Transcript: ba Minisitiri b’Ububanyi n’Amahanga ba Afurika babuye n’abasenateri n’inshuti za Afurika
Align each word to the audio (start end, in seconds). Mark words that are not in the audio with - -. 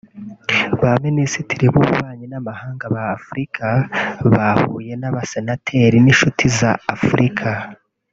ba 0.79 0.91
Minisitiri 1.05 1.65
b’Ububanyi 1.73 2.25
n’Amahanga 2.29 2.85
ba 2.95 3.03
Afurika 3.17 3.65
babuye 4.33 4.93
n’abasenateri 5.01 5.97
n’inshuti 6.01 6.43
za 6.59 6.71
Afurika 6.95 7.47